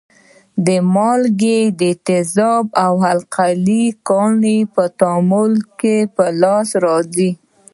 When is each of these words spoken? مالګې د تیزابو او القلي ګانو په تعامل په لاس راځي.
مالګې 0.93 1.59
د 1.81 1.83
تیزابو 2.07 2.73
او 2.85 2.93
القلي 3.13 3.85
ګانو 4.07 4.57
په 4.73 4.83
تعامل 4.99 5.53
په 6.15 6.25
لاس 6.41 6.69
راځي. 6.85 7.29